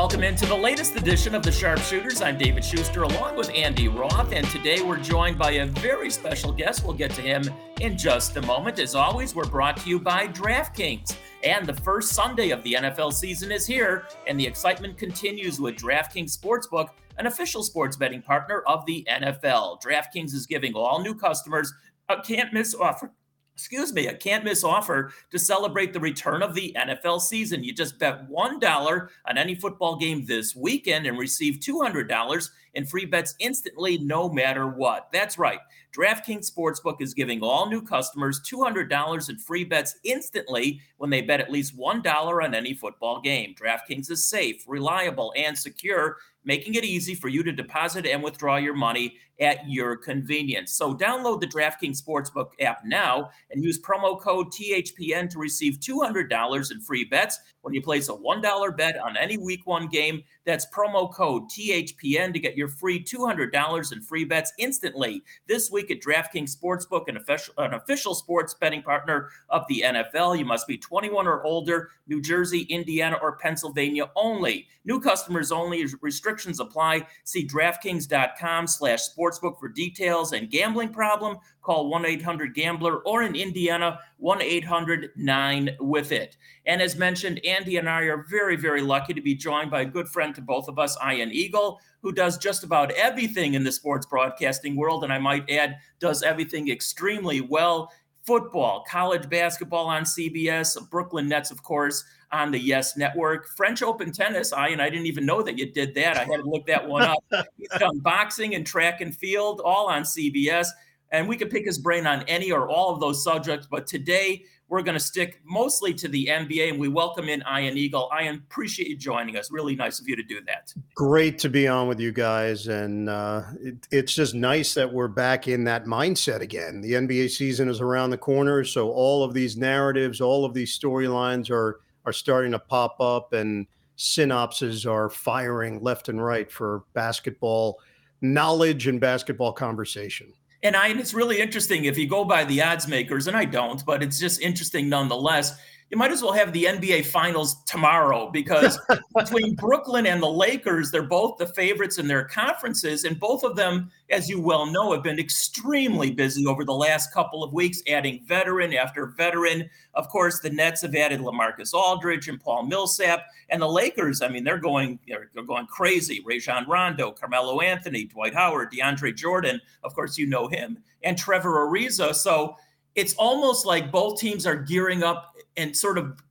[0.00, 2.22] welcome into the latest edition of the Sharpshooters.
[2.22, 6.52] I'm David Schuster along with Andy Roth, and today we're joined by a very special
[6.52, 6.84] guest.
[6.84, 7.42] We'll get to him
[7.82, 8.78] in just a moment.
[8.78, 11.14] As always, we're brought to you by DraftKings.
[11.44, 15.76] And the first Sunday of the NFL season is here, and the excitement continues with
[15.76, 16.88] DraftKings Sportsbook,
[17.18, 19.82] an official sports betting partner of the NFL.
[19.82, 21.74] DraftKings is giving all new customers
[22.08, 23.12] a can't miss offer
[23.60, 27.62] excuse me, a can't miss offer to celebrate the return of the NFL season.
[27.62, 33.04] You just bet $1 on any football game this weekend and receive $200 in free
[33.04, 35.08] bets instantly, no matter what.
[35.12, 35.60] That's right.
[35.96, 41.40] DraftKings Sportsbook is giving all new customers $200 in free bets instantly when they bet
[41.40, 43.54] at least $1 on any football game.
[43.60, 48.56] DraftKings is safe, reliable, and secure making it easy for you to deposit and withdraw
[48.56, 50.72] your money at your convenience.
[50.72, 56.70] So download the DraftKings Sportsbook app now and use promo code THPN to receive $200
[56.70, 60.22] in free bets when you place a $1 bet on any week one game.
[60.44, 65.22] That's promo code THPN to get your free $200 in free bets instantly.
[65.46, 70.38] This week at DraftKings Sportsbook, an official, an official sports betting partner of the NFL.
[70.38, 74.66] You must be 21 or older, New Jersey, Indiana, or Pennsylvania only.
[74.84, 75.86] New customers only.
[76.00, 77.06] Restrictions apply.
[77.24, 81.36] See DraftKings.com slash sportsbook for details and gambling problem.
[81.62, 86.36] Call 1 800 Gambler or in Indiana, 1 800 9 with it.
[86.66, 89.86] And as mentioned, Andy and I are very, very lucky to be joined by a
[89.86, 93.72] good friend to both of us, Ian Eagle, who does just about everything in the
[93.72, 95.04] sports broadcasting world.
[95.04, 97.90] And I might add, does everything extremely well
[98.24, 103.48] football, college basketball on CBS, Brooklyn Nets, of course, on the Yes Network.
[103.56, 106.16] French Open tennis, I and I didn't even know that you did that.
[106.16, 107.24] I had to look that one up.
[107.56, 110.68] He's done boxing and track and field, all on CBS.
[111.12, 113.66] And we could pick his brain on any or all of those subjects.
[113.70, 117.76] But today we're going to stick mostly to the NBA, and we welcome in Ian
[117.76, 118.08] Eagle.
[118.18, 119.50] Ian, appreciate you joining us.
[119.50, 120.72] Really nice of you to do that.
[120.94, 125.08] Great to be on with you guys, and uh, it, it's just nice that we're
[125.08, 126.80] back in that mindset again.
[126.80, 130.78] The NBA season is around the corner, so all of these narratives, all of these
[130.78, 133.66] storylines are are starting to pop up, and
[133.96, 137.80] synopses are firing left and right for basketball
[138.22, 140.32] knowledge and basketball conversation.
[140.62, 143.44] And I, and it's really interesting if you go by the odds makers, and I
[143.46, 145.58] don't, but it's just interesting nonetheless
[145.90, 148.78] you might as well have the NBA Finals tomorrow because
[149.16, 153.02] between Brooklyn and the Lakers, they're both the favorites in their conferences.
[153.02, 157.12] And both of them, as you well know, have been extremely busy over the last
[157.12, 159.68] couple of weeks, adding veteran after veteran.
[159.94, 163.26] Of course, the Nets have added LaMarcus Aldridge and Paul Millsap.
[163.48, 166.22] And the Lakers, I mean, they're going, they're, they're going crazy.
[166.24, 169.60] Rajon Rondo, Carmelo Anthony, Dwight Howard, DeAndre Jordan.
[169.82, 172.14] Of course, you know him, and Trevor Ariza.
[172.14, 172.56] So
[173.00, 176.22] it's almost like both teams are gearing up and sort of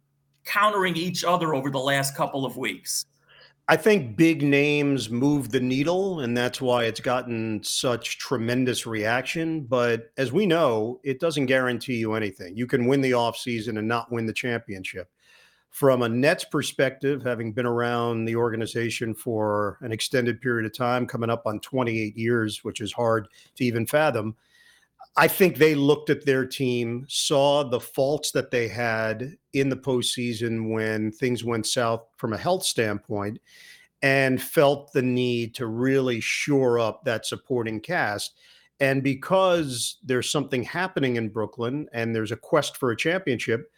[0.45, 3.05] countering each other over the last couple of weeks.
[3.67, 9.61] I think big names move the needle, and that's why it's gotten such tremendous reaction.
[9.61, 12.55] But as we know, it doesn't guarantee you anything.
[12.55, 15.09] You can win the offseason and not win the championship.
[15.71, 21.05] From a Nets perspective, having been around the organization for an extended period of time,
[21.05, 24.35] coming up on 28 years, which is hard to even fathom,
[25.17, 29.75] I think they looked at their team, saw the faults that they had in the
[29.75, 33.39] postseason when things went south from a health standpoint,
[34.01, 38.35] and felt the need to really shore up that supporting cast.
[38.79, 43.69] And because there's something happening in Brooklyn and there's a quest for a championship,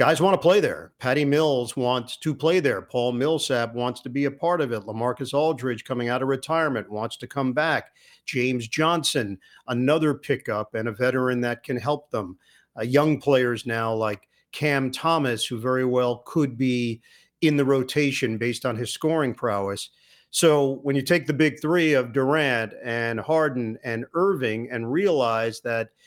[0.00, 0.92] guys want to play there.
[0.98, 2.80] Patty Mills wants to play there.
[2.80, 4.84] Paul Millsap wants to be a part of it.
[4.84, 7.92] LaMarcus Aldridge coming out of retirement wants to come back.
[8.24, 12.38] James Johnson, another pickup and a veteran that can help them.
[12.78, 17.02] Uh, young players now like Cam Thomas, who very well could be
[17.42, 19.90] in the rotation based on his scoring prowess.
[20.30, 25.60] So when you take the big three of Durant and Harden and Irving and realize
[25.60, 25.90] that–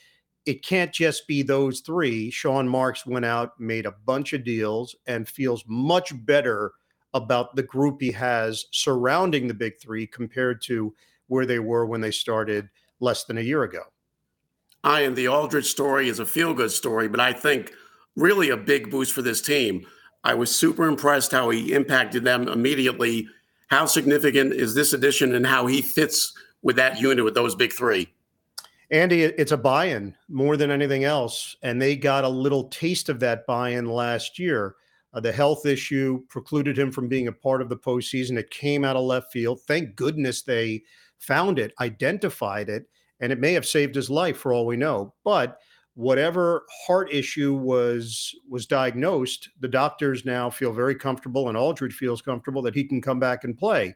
[0.45, 2.29] it can't just be those three.
[2.29, 6.73] Sean Marks went out, made a bunch of deals, and feels much better
[7.13, 10.93] about the group he has surrounding the big three compared to
[11.27, 12.67] where they were when they started
[12.99, 13.83] less than a year ago.
[14.83, 17.71] I and the Aldridge story is a feel good story, but I think
[18.15, 19.85] really a big boost for this team.
[20.25, 23.27] I was super impressed how he impacted them immediately.
[23.67, 27.71] How significant is this addition and how he fits with that unit with those big
[27.71, 28.09] three?
[28.93, 31.55] Andy, it's a buy in more than anything else.
[31.63, 34.75] And they got a little taste of that buy in last year.
[35.15, 38.37] Uh, the health issue precluded him from being a part of the postseason.
[38.37, 39.61] It came out of left field.
[39.61, 40.83] Thank goodness they
[41.17, 42.85] found it, identified it,
[43.19, 45.15] and it may have saved his life for all we know.
[45.23, 45.57] But
[45.95, 52.21] whatever heart issue was was diagnosed, the doctors now feel very comfortable, and Aldridge feels
[52.21, 53.95] comfortable that he can come back and play.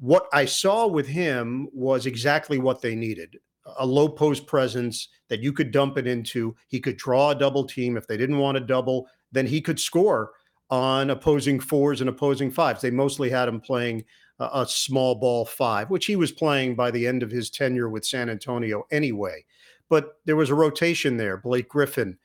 [0.00, 3.38] What I saw with him was exactly what they needed
[3.78, 6.54] a low post presence that you could dump it into.
[6.68, 7.96] He could draw a double team.
[7.96, 10.32] If they didn't want to double, then he could score
[10.70, 12.80] on opposing fours and opposing fives.
[12.80, 14.04] They mostly had him playing
[14.38, 17.88] a, a small ball five, which he was playing by the end of his tenure
[17.88, 19.44] with San Antonio anyway.
[19.88, 21.36] But there was a rotation there.
[21.36, 22.16] Blake Griffin,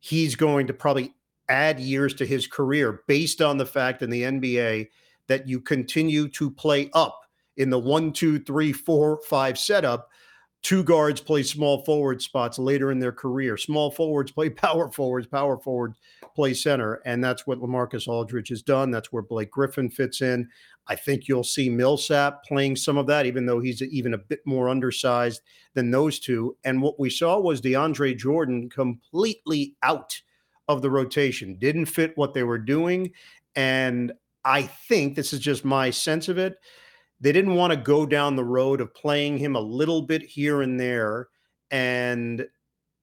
[0.00, 1.14] he's going to probably
[1.48, 4.88] add years to his career based on the fact in the NBA
[5.28, 7.20] that you continue to play up
[7.56, 10.08] in the one, two, three, four, five setup
[10.62, 13.56] two guards play small forward spots later in their career.
[13.56, 15.98] Small forwards play power forwards, power forwards
[16.34, 17.02] play center.
[17.04, 18.90] And that's what Lamarcus Aldridge has done.
[18.90, 20.48] That's where Blake Griffin fits in.
[20.88, 24.40] I think you'll see Millsap playing some of that, even though he's even a bit
[24.44, 25.42] more undersized
[25.74, 26.56] than those two.
[26.64, 30.20] And what we saw was DeAndre Jordan completely out
[30.68, 33.12] of the rotation, didn't fit what they were doing.
[33.54, 34.12] And
[34.44, 36.58] I think this is just my sense of it
[37.22, 40.62] they didn't want to go down the road of playing him a little bit here
[40.62, 41.28] and there
[41.70, 42.44] and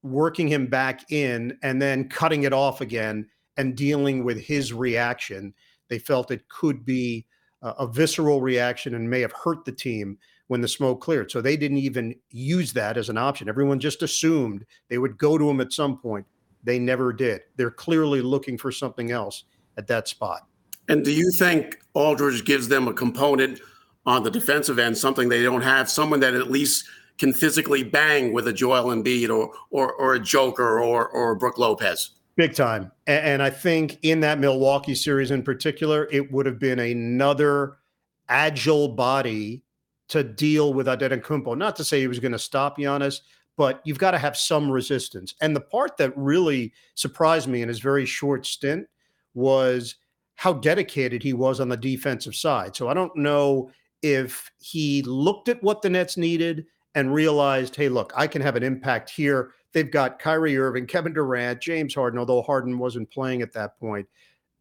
[0.03, 3.25] working him back in and then cutting it off again
[3.55, 5.53] and dealing with his reaction.
[5.87, 7.25] They felt it could be
[7.61, 10.17] a, visceral reaction and may have hurt the team
[10.47, 11.31] when the smoke cleared.
[11.31, 13.47] So they didn't even use that as an option.
[13.47, 16.25] Everyone just assumed they would go to him at some point.
[16.63, 17.41] They never did.
[17.55, 19.45] They're clearly looking for something else
[19.77, 20.45] at that spot.
[20.89, 23.61] And do you think Aldridge gives them a component
[24.05, 26.85] on the defensive end, something they don't have, someone that at least
[27.17, 31.57] can physically bang with a Joel Embiid or or, or a Joker or or Brook
[31.57, 32.11] Lopez.
[32.39, 32.89] Big time.
[33.05, 37.79] And, I think in that Milwaukee series in particular, it would have been another
[38.29, 39.61] agile body
[40.07, 41.57] to deal with Antetokounmpo.
[41.57, 43.19] Not to say he was going to stop Giannis,
[43.57, 45.35] but you've got to have some resistance.
[45.41, 48.87] And the part that really surprised me in his very short stint
[49.33, 49.95] was
[50.35, 52.73] how dedicated he was on the defensive side.
[52.73, 53.69] So I don't know
[54.01, 56.65] if he looked at what the Nets needed
[56.95, 59.51] and realized, hey, look, I can have an impact here.
[59.73, 64.07] They've got Kyrie Irving, Kevin Durant, James Harden, although Harden wasn't playing at that point.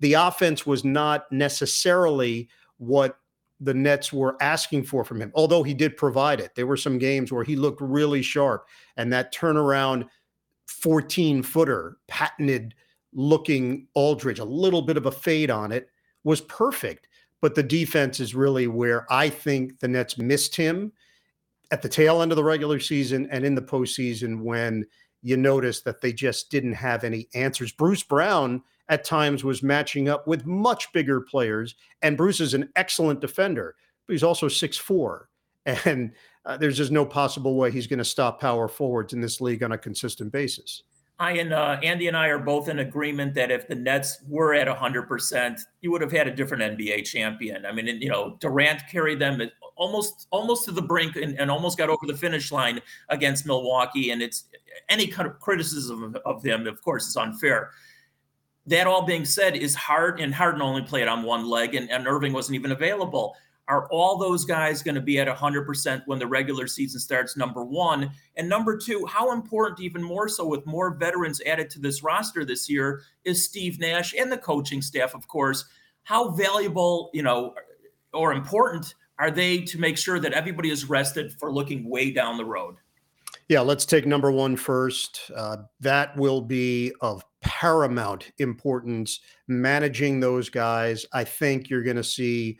[0.00, 3.18] The offense was not necessarily what
[3.60, 6.54] the Nets were asking for from him, although he did provide it.
[6.54, 10.06] There were some games where he looked really sharp, and that turnaround
[10.66, 12.74] 14 footer, patented
[13.12, 15.88] looking Aldridge, a little bit of a fade on it,
[16.24, 17.07] was perfect.
[17.40, 20.92] But the defense is really where I think the Nets missed him
[21.70, 24.86] at the tail end of the regular season and in the postseason when
[25.22, 27.72] you notice that they just didn't have any answers.
[27.72, 32.70] Bruce Brown at times was matching up with much bigger players, and Bruce is an
[32.76, 33.74] excellent defender,
[34.06, 35.28] but he's also six four,
[35.66, 36.12] and
[36.44, 39.62] uh, there's just no possible way he's going to stop power forwards in this league
[39.62, 40.82] on a consistent basis.
[41.20, 44.54] I and uh, Andy and I are both in agreement that if the Nets were
[44.54, 47.66] at 100%, you would have had a different NBA champion.
[47.66, 49.42] I mean, you know, Durant carried them
[49.74, 54.12] almost almost to the brink and, and almost got over the finish line against Milwaukee.
[54.12, 54.44] And it's
[54.88, 57.70] any kind of criticism of, of them, of course, is unfair.
[58.66, 62.06] That all being said, is hard, and Harden only played on one leg, and, and
[62.06, 63.34] Irving wasn't even available.
[63.68, 67.36] Are all those guys going to be at 100% when the regular season starts?
[67.36, 68.10] Number one.
[68.36, 72.46] And number two, how important, even more so with more veterans added to this roster
[72.46, 75.66] this year, is Steve Nash and the coaching staff, of course.
[76.04, 77.54] How valuable, you know,
[78.14, 82.38] or important are they to make sure that everybody is rested for looking way down
[82.38, 82.76] the road?
[83.48, 85.30] Yeah, let's take number one first.
[85.34, 89.20] Uh, that will be of paramount importance.
[89.46, 92.58] Managing those guys, I think you're going to see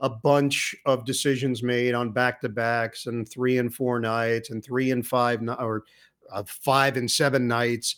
[0.00, 4.64] a bunch of decisions made on back to backs and three and four nights and
[4.64, 5.84] three and five or
[6.32, 7.96] uh, five and seven nights.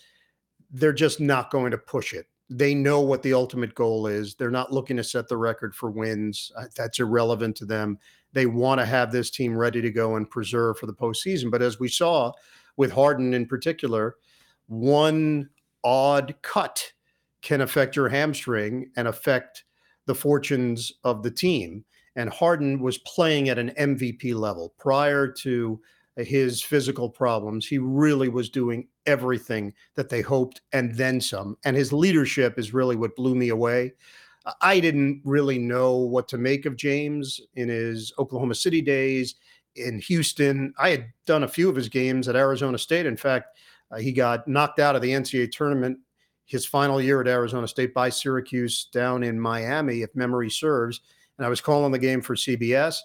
[0.70, 2.26] They're just not going to push it.
[2.48, 4.34] They know what the ultimate goal is.
[4.34, 6.52] They're not looking to set the record for wins.
[6.76, 7.98] That's irrelevant to them.
[8.32, 11.50] They want to have this team ready to go and preserve for the postseason.
[11.50, 12.32] But as we saw
[12.76, 14.16] with Harden in particular,
[14.68, 15.48] one
[15.82, 16.92] odd cut
[17.42, 19.64] can affect your hamstring and affect
[20.06, 21.84] the fortunes of the team.
[22.16, 25.80] And Harden was playing at an MVP level prior to
[26.16, 27.66] his physical problems.
[27.66, 31.58] He really was doing everything that they hoped and then some.
[31.64, 33.92] And his leadership is really what blew me away.
[34.60, 39.34] I didn't really know what to make of James in his Oklahoma City days
[39.75, 40.72] in Houston.
[40.78, 43.06] I had done a few of his games at Arizona State.
[43.06, 43.58] In fact,
[43.90, 45.98] uh, he got knocked out of the NCAA tournament
[46.46, 51.00] his final year at Arizona State by Syracuse down in Miami, if memory serves.
[51.36, 52.96] And I was calling the game for CBS.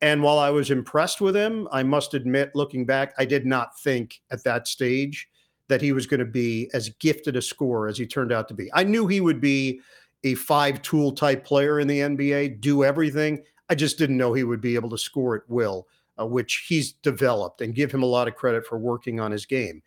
[0.00, 3.78] And while I was impressed with him, I must admit, looking back, I did not
[3.80, 5.28] think at that stage
[5.68, 8.54] that he was going to be as gifted a scorer as he turned out to
[8.54, 8.70] be.
[8.74, 9.80] I knew he would be
[10.24, 13.42] a five tool type player in the NBA, do everything.
[13.68, 15.86] I just didn't know he would be able to score at will,
[16.20, 19.46] uh, which he's developed and give him a lot of credit for working on his
[19.46, 19.82] game.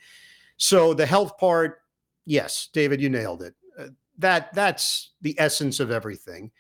[0.58, 1.80] So the health part,
[2.30, 3.56] yes, David, you nailed it.
[3.78, 3.88] Uh,
[4.20, 6.52] that that's the essence of everything.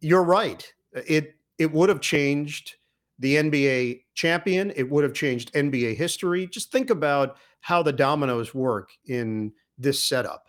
[0.00, 0.72] You're right.
[0.92, 2.76] It it would have changed
[3.18, 4.72] the NBA champion.
[4.76, 6.46] It would have changed NBA history.
[6.46, 10.44] Just think about how the dominoes work in this setup.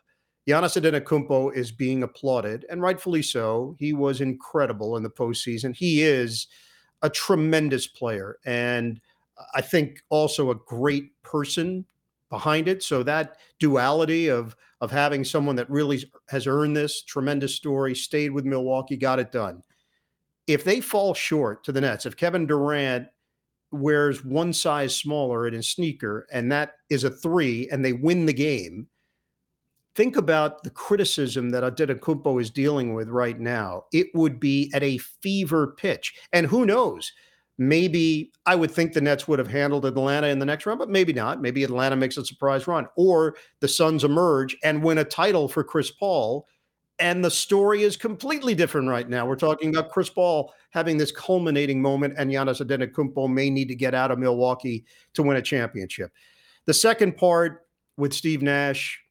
[0.48, 3.76] Giannis Antetokounmpo is being applauded, and rightfully so.
[3.80, 5.76] He was incredible in the postseason.
[5.76, 6.48] He is
[7.02, 9.02] a tremendous player, and
[9.56, 11.86] I think also a great person
[12.30, 12.84] behind it.
[12.84, 18.32] So that duality of of having someone that really has earned this tremendous story, stayed
[18.32, 19.62] with Milwaukee, got it done.
[20.48, 23.08] If they fall short to the Nets, if Kevin Durant
[23.72, 28.26] wears one size smaller in his sneaker and that is a three and they win
[28.26, 28.88] the game,
[29.96, 33.84] think about the criticism that Antetokounmpo is dealing with right now.
[33.92, 36.16] It would be at a fever pitch.
[36.32, 37.12] And who knows?
[37.62, 40.90] Maybe I would think the Nets would have handled Atlanta in the next round, but
[40.90, 41.42] maybe not.
[41.42, 45.62] Maybe Atlanta makes a surprise run, or the Suns emerge and win a title for
[45.62, 46.48] Chris Paul.
[47.00, 49.26] And the story is completely different right now.
[49.26, 53.76] We're talking about Chris Paul having this culminating moment, and Giannis Antetokounmpo may need to
[53.76, 56.14] get out of Milwaukee to win a championship.
[56.66, 57.66] The second part
[57.98, 59.02] with Steve Nash,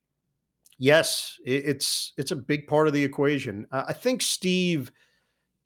[0.79, 3.67] yes, it's it's a big part of the equation.
[3.73, 4.91] I think Steve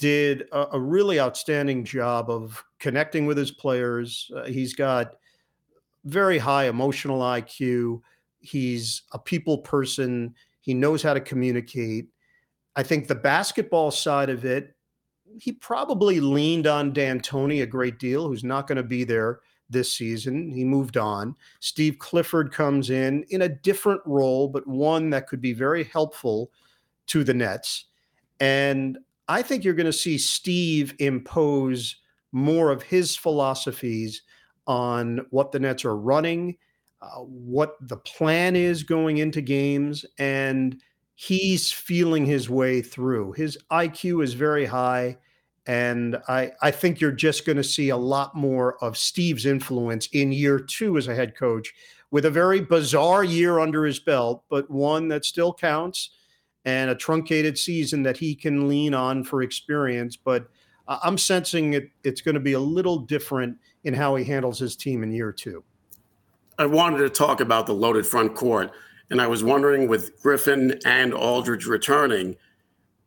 [0.03, 4.29] did a, a really outstanding job of connecting with his players.
[4.35, 5.13] Uh, he's got
[6.05, 8.01] very high emotional IQ.
[8.41, 10.35] He's a people person.
[10.61, 12.09] He knows how to communicate.
[12.75, 14.75] I think the basketball side of it,
[15.39, 19.39] he probably leaned on D'Antoni a great deal, who's not going to be there
[19.71, 20.51] this season.
[20.51, 21.37] He moved on.
[21.61, 26.51] Steve Clifford comes in in a different role, but one that could be very helpful
[27.07, 27.85] to the Nets.
[28.41, 31.97] And I think you're going to see Steve impose
[32.33, 34.23] more of his philosophies
[34.67, 36.57] on what the Nets are running,
[37.01, 40.81] uh, what the plan is going into games, and
[41.15, 43.33] he's feeling his way through.
[43.33, 45.19] His IQ is very high.
[45.67, 50.09] And I, I think you're just going to see a lot more of Steve's influence
[50.09, 51.73] in year two as a head coach
[52.11, 56.11] with a very bizarre year under his belt, but one that still counts
[56.65, 60.17] and a truncated season that he can lean on for experience.
[60.17, 60.49] But
[60.89, 64.59] uh, I'm sensing it, it's going to be a little different in how he handles
[64.59, 65.65] his team in year two.
[66.59, 68.73] I wanted to talk about the loaded front court.
[69.11, 72.37] And I was wondering with Griffin and Aldridge returning,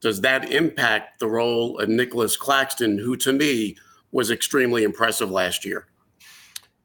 [0.02, 3.76] does that impact the role of Nicholas Claxton, who to me
[4.12, 5.88] was extremely impressive last year?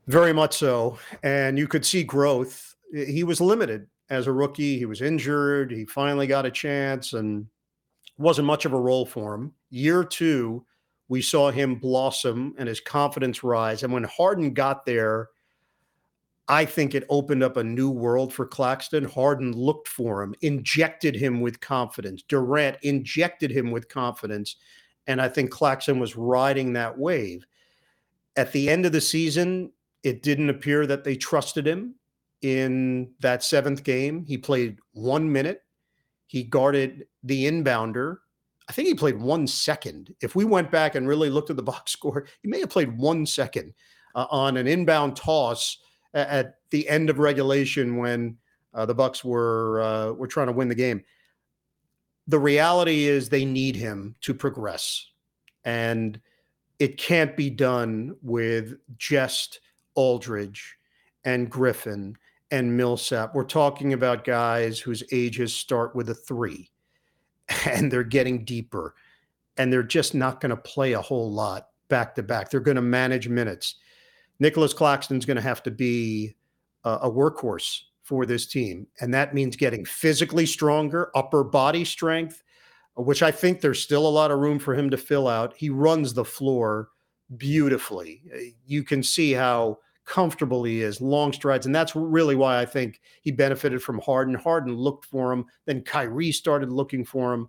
[0.07, 0.99] Very much so.
[1.23, 2.77] And you could see growth.
[2.93, 4.77] He was limited as a rookie.
[4.77, 5.71] He was injured.
[5.71, 7.47] He finally got a chance and
[8.19, 9.53] wasn't much of a role for him.
[9.71, 10.67] Year two,
[11.09, 13.83] we saw him blossom and his confidence rise.
[13.83, 15.29] And when Harden got there,
[16.49, 19.05] I think it opened up a new world for Claxton.
[19.05, 22.23] Harden looked for him, injected him with confidence.
[22.23, 24.57] Durant injected him with confidence.
[25.07, 27.47] And I think Claxton was riding that wave.
[28.37, 31.95] At the end of the season, it didn't appear that they trusted him
[32.43, 34.25] in that seventh game.
[34.25, 35.63] He played one minute.
[36.27, 38.19] He guarded the inbounder.
[38.69, 40.15] I think he played one second.
[40.21, 42.97] If we went back and really looked at the box score, he may have played
[42.97, 43.75] one second
[44.15, 45.79] uh, on an inbound toss
[46.15, 48.37] at the end of regulation when
[48.75, 51.03] uh, the Bucks were uh, were trying to win the game.
[52.27, 55.11] The reality is they need him to progress,
[55.65, 56.21] and
[56.79, 59.61] it can't be done with just
[59.95, 60.77] Aldridge
[61.25, 62.17] and Griffin
[62.51, 63.35] and Millsap.
[63.35, 66.71] We're talking about guys whose ages start with a three,
[67.67, 68.95] and they're getting deeper,
[69.57, 72.51] and they're just not going to play a whole lot back to back.
[72.51, 73.77] They're going to manage minutes
[74.41, 76.35] Nicholas Claxton's going to have to be
[76.85, 78.87] a, a workhorse for this team.
[79.01, 82.43] And that means getting physically stronger, upper body strength,
[82.97, 85.55] which I think there's still a lot of room for him to fill out.
[85.57, 86.89] He runs the floor
[87.37, 88.23] beautifully.
[88.67, 89.79] You can see how
[90.11, 91.67] comfortable he is, long strides.
[91.67, 94.35] And that's really why I think he benefited from Harden.
[94.35, 95.47] Harden looked for him.
[95.67, 97.49] Then Kyrie started looking for him.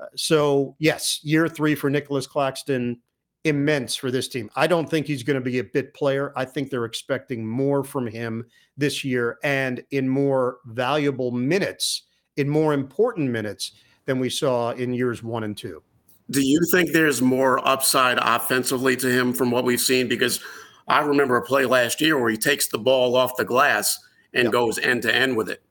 [0.00, 3.00] Uh, so, yes, year three for Nicholas Claxton
[3.42, 4.48] immense for this team.
[4.54, 6.32] I don't think he's going to be a bit player.
[6.36, 8.44] I think they're expecting more from him
[8.76, 12.04] this year and in more valuable minutes,
[12.36, 13.72] in more important minutes
[14.04, 15.82] than we saw in years one and two.
[16.30, 20.06] Do you think there's more upside offensively to him from what we've seen?
[20.08, 20.40] Because
[20.88, 23.98] I remember a play last year where he takes the ball off the glass
[24.34, 25.62] and goes end to end with it.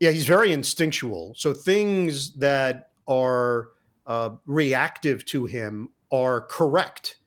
[0.00, 1.34] Yeah, he's very instinctual.
[1.36, 3.68] So things that are
[4.06, 7.18] uh, reactive to him are correct.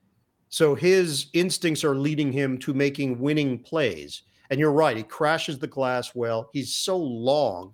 [0.50, 4.24] So his instincts are leading him to making winning plays.
[4.50, 6.50] And you're right, he crashes the glass well.
[6.54, 7.74] He's so long.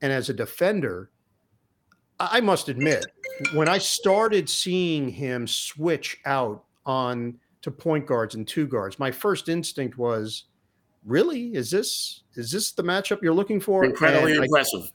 [0.00, 1.10] And as a defender,
[2.18, 3.06] I must admit,
[3.54, 9.10] when I started seeing him switch out on to point guards and two guards, my
[9.10, 10.44] first instinct was,
[11.04, 11.54] really?
[11.54, 13.84] Is this is this the matchup you're looking for?
[13.84, 14.92] Incredibly and impressive.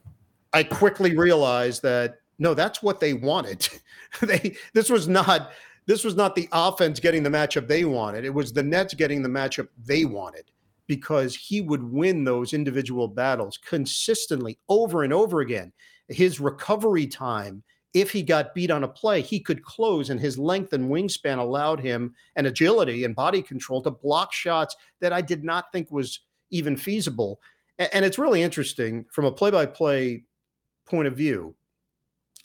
[0.54, 3.68] I, I quickly realized that no, that's what they wanted.
[4.22, 5.52] they this was not
[5.86, 8.26] this was not the offense getting the matchup they wanted.
[8.26, 10.52] It was the Nets getting the matchup they wanted
[10.86, 15.72] because he would win those individual battles consistently over and over again.
[16.08, 17.64] His recovery time,
[18.02, 21.40] if he got beat on a play, he could close, and his length and wingspan
[21.40, 25.92] allowed him and agility and body control to block shots that I did not think
[25.92, 26.20] was
[26.52, 27.40] even feasible.
[27.80, 30.24] And it's really interesting from a play by play
[30.86, 31.56] point of view.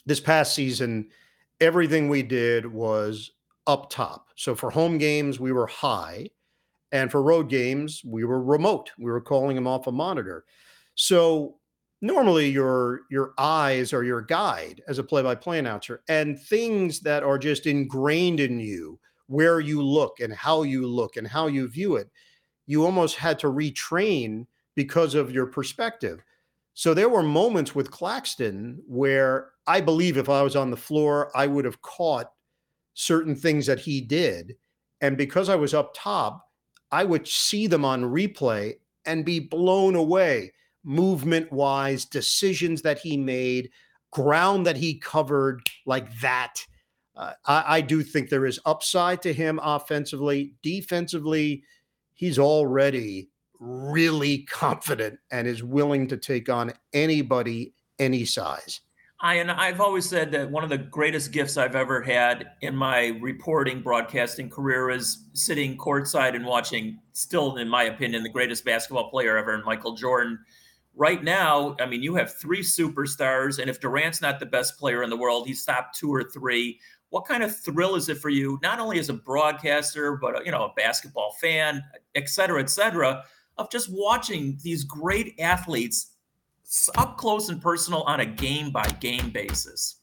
[0.05, 1.09] This past season,
[1.61, 3.31] everything we did was
[3.67, 4.27] up top.
[4.35, 6.29] So for home games, we were high.
[6.91, 8.91] And for road games, we were remote.
[8.99, 10.45] We were calling them off a monitor.
[10.95, 11.55] So
[12.03, 17.39] normally your your eyes are your guide as a play-by-play announcer and things that are
[17.39, 21.95] just ingrained in you where you look and how you look and how you view
[21.95, 22.11] it
[22.67, 24.45] you almost had to retrain
[24.75, 26.23] because of your perspective.
[26.73, 31.31] So there were moments with claxton where i believe if i was on the floor
[31.37, 32.31] i would have caught
[32.95, 34.55] certain things that he did
[34.99, 36.45] and because i was up top
[36.91, 38.73] i would see them on replay
[39.05, 40.51] and be blown away
[40.83, 43.69] movement wise, decisions that he made,
[44.11, 46.65] ground that he covered like that.
[47.15, 50.53] Uh, I, I, do think there is upside to him offensively.
[50.63, 51.63] Defensively,
[52.13, 58.81] he's already really confident and is willing to take on anybody, any size.
[59.23, 62.75] I and I've always said that one of the greatest gifts I've ever had in
[62.75, 68.65] my reporting broadcasting career is sitting courtside and watching still in my opinion the greatest
[68.65, 70.39] basketball player ever Michael Jordan
[70.95, 75.03] right now, I mean, you have three superstars, and if Durant's not the best player
[75.03, 76.79] in the world, he's top two or three.
[77.09, 80.51] What kind of thrill is it for you, not only as a broadcaster, but you
[80.51, 81.83] know, a basketball fan,
[82.15, 83.23] et cetera, et cetera,
[83.57, 86.11] of just watching these great athletes
[86.97, 89.97] up close and personal on a game by game basis?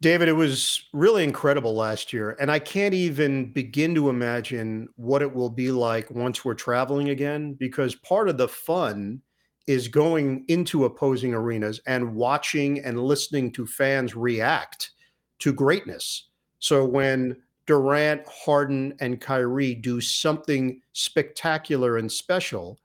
[0.00, 2.34] David, it was really incredible last year.
[2.40, 7.10] And I can't even begin to imagine what it will be like once we're traveling
[7.10, 9.20] again, because part of the fun
[9.66, 14.90] is going into opposing arenas and watching and listening to fans react
[15.38, 16.28] to greatness.
[16.58, 22.78] So when Durant, Harden, and Kyrie do something spectacular and special,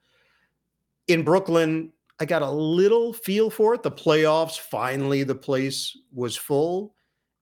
[1.08, 3.84] in Brooklyn, I got a little feel for it.
[3.84, 6.96] The playoffs, finally, the place was full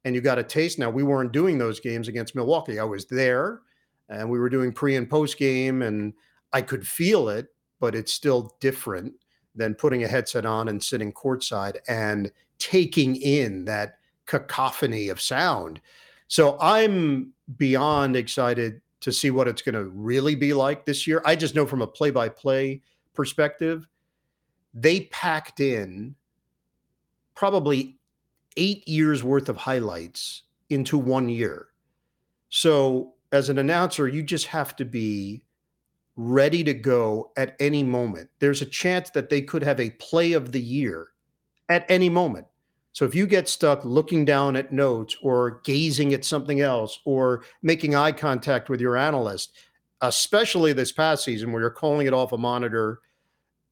[0.06, 0.80] and you got a taste.
[0.80, 2.80] Now, we weren't doing those games against Milwaukee.
[2.80, 3.62] I was there
[4.10, 6.14] and we were doing pre and post game and
[6.52, 7.48] I could feel it,
[7.80, 9.14] but it's still different
[9.56, 15.82] than putting a headset on and sitting courtside and taking in that cacophony of sound.
[16.28, 21.22] So I'm beyond excited to see what it's going to really be like this year.
[21.26, 22.82] I just know from a play by play
[23.14, 23.86] perspective,
[24.74, 26.16] they packed in
[27.36, 27.98] probably
[28.56, 31.68] eight years worth of highlights into one year.
[32.50, 35.44] So as an announcer, you just have to be
[36.16, 38.30] ready to go at any moment.
[38.40, 41.08] There's a chance that they could have a play of the year
[41.70, 42.48] at any moment.
[42.92, 47.44] So if you get stuck looking down at notes or gazing at something else or
[47.64, 49.58] making eye contact with your analyst,
[50.02, 53.00] especially this past season where you're calling it off a monitor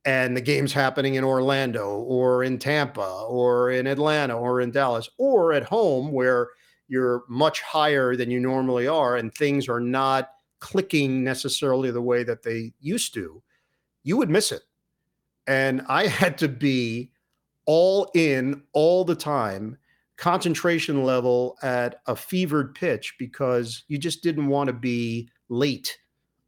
[0.06, 5.08] and the game's happening in Orlando or in Tampa or in Atlanta or in Dallas
[5.20, 6.50] or at home where
[6.88, 12.24] you're much higher than you normally are and things are not clicking necessarily the way
[12.24, 13.44] that they used to,
[14.04, 14.62] you would miss it.
[15.48, 17.12] And I had to be
[17.66, 19.78] all in all the time,
[20.16, 25.98] concentration level at a fevered pitch because you just didn't want to be late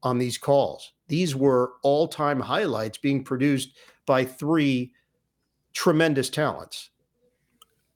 [0.03, 0.93] on these calls.
[1.07, 4.93] These were all time highlights being produced by three
[5.73, 6.89] tremendous talents.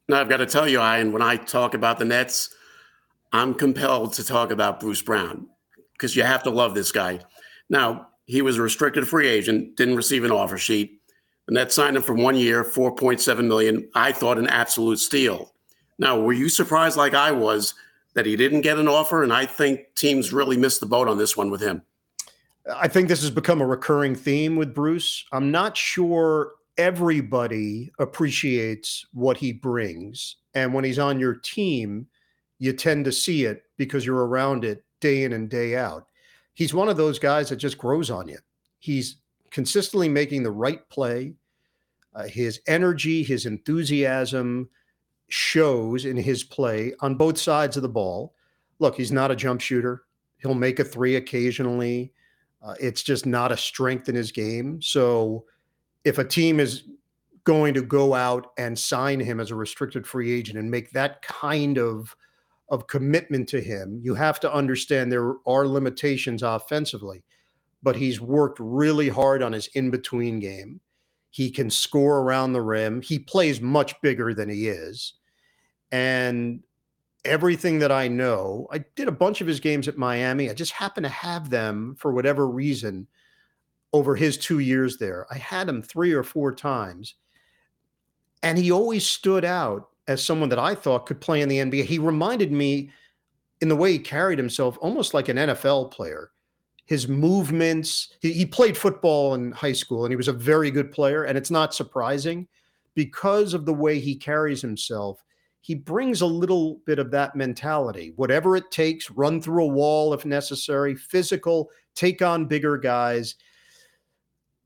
[0.10, 2.49] Now, I've got to tell you, Ian, when I talk about the Nets,
[3.34, 5.49] I'm compelled to talk about Bruce Brown
[5.97, 7.19] because you have to love this guy.
[7.69, 11.01] Now, he was a restricted free agent, didn't receive an offer sheet.
[11.47, 13.89] The Nets signed him for one year, 4.7 million.
[13.95, 15.53] I thought an absolute steal.
[15.97, 17.73] Now, were you surprised like I was
[18.13, 19.23] that he didn't get an offer?
[19.23, 21.81] And I think teams really missed the boat on this one with him.
[22.75, 25.25] I think this has become a recurring theme with Bruce.
[25.31, 30.36] I'm not sure everybody appreciates what he brings.
[30.53, 32.07] And when he's on your team,
[32.60, 36.07] you tend to see it because you're around it day in and day out.
[36.53, 38.39] He's one of those guys that just grows on you.
[38.79, 39.17] He's
[39.51, 41.33] consistently making the right play.
[42.15, 44.69] Uh, his energy, his enthusiasm
[45.29, 48.33] shows in his play on both sides of the ball.
[48.79, 50.03] Look, he's not a jump shooter.
[50.38, 52.13] He'll make a three occasionally.
[52.63, 54.81] Uh, it's just not a strength in his game.
[54.81, 55.45] So
[56.03, 56.83] if a team is
[57.43, 61.21] going to go out and sign him as a restricted free agent and make that
[61.21, 62.15] kind of
[62.69, 67.23] of commitment to him, you have to understand there are limitations offensively.
[67.84, 70.82] But he's worked really hard on his in between game.
[71.30, 73.01] He can score around the rim.
[73.01, 75.13] He plays much bigger than he is.
[75.91, 76.63] And
[77.23, 80.49] everything that I know, I did a bunch of his games at Miami.
[80.49, 83.08] I just happened to have them for whatever reason
[83.93, 85.27] over his two years there.
[85.32, 87.15] I had him three or four times.
[88.43, 91.86] And he always stood out as someone that I thought could play in the NBA.
[91.86, 92.91] He reminded me
[93.62, 96.32] in the way he carried himself almost like an NFL player.
[96.86, 100.91] His movements, he, he played football in high school and he was a very good
[100.91, 101.24] player.
[101.24, 102.48] And it's not surprising
[102.96, 105.24] because of the way he carries himself
[105.67, 108.13] he brings a little bit of that mentality.
[108.15, 113.36] Whatever it takes, run through a wall if necessary, physical, take on bigger guys.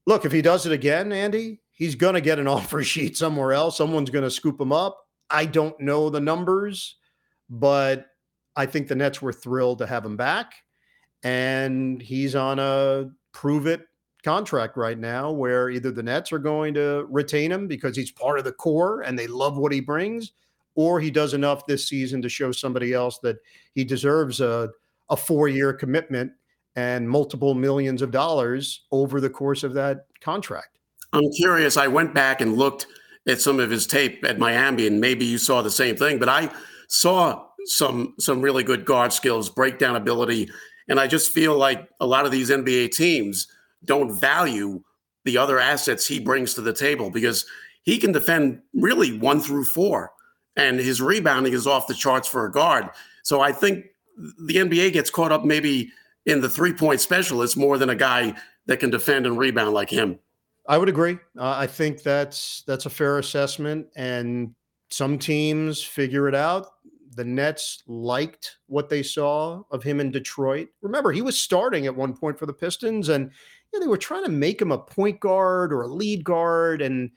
[0.05, 3.51] Look, if he does it again, Andy, he's going to get an offer sheet somewhere
[3.51, 3.77] else.
[3.77, 5.07] Someone's going to scoop him up.
[5.31, 6.95] I don't know the numbers,
[7.49, 8.07] but
[8.55, 10.53] I think the Nets were thrilled to have him back.
[11.23, 13.81] And he's on a prove it
[14.23, 18.37] contract right now where either the Nets are going to retain him because he's part
[18.37, 20.33] of the core and they love what he brings,
[20.75, 23.37] or he does enough this season to show somebody else that
[23.73, 24.69] he deserves a,
[25.09, 26.31] a four year commitment
[26.75, 30.79] and multiple millions of dollars over the course of that contract.
[31.13, 31.75] I'm curious.
[31.75, 32.87] I went back and looked
[33.27, 36.29] at some of his tape at Miami, and maybe you saw the same thing, but
[36.29, 36.49] I
[36.87, 40.49] saw some some really good guard skills, breakdown ability,
[40.87, 43.47] and I just feel like a lot of these NBA teams
[43.85, 44.81] don't value
[45.25, 47.45] the other assets he brings to the table because
[47.83, 50.11] he can defend really one through four
[50.55, 52.89] and his rebounding is off the charts for a guard.
[53.23, 53.85] So I think
[54.17, 55.91] the NBA gets caught up maybe
[56.25, 59.89] in the three point specialist more than a guy that can defend and rebound like
[59.89, 60.19] him.
[60.67, 61.17] I would agree.
[61.37, 64.53] Uh, I think that's that's a fair assessment, and
[64.89, 66.67] some teams figure it out.
[67.15, 70.69] The Nets liked what they saw of him in Detroit.
[70.81, 73.31] Remember, he was starting at one point for the Pistons, and
[73.73, 76.81] you know, they were trying to make him a point guard or a lead guard,
[76.81, 77.09] and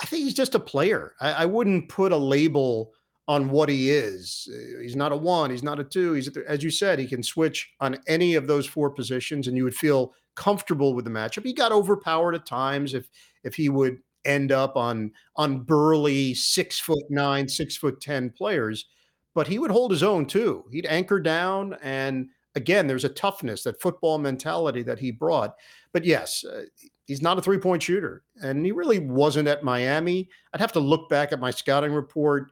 [0.00, 1.14] I think he's just a player.
[1.20, 2.92] I, I, wouldn't put a label
[3.28, 4.48] on what he is.
[4.52, 5.50] Uh, he's not a one.
[5.50, 6.12] He's not a two.
[6.12, 9.64] He's as you said, he can switch on any of those four positions, and you
[9.64, 11.44] would feel comfortable with the matchup.
[11.44, 13.08] He got overpowered at times if
[13.44, 18.86] if he would end up on on burly six foot nine, six foot ten players,
[19.34, 20.64] but he would hold his own too.
[20.70, 25.54] He'd anchor down, and again, there's a toughness, that football mentality that he brought.
[25.92, 26.64] But yes, uh,
[27.06, 30.28] he's not a three point shooter, and he really wasn't at Miami.
[30.52, 32.50] I'd have to look back at my scouting report.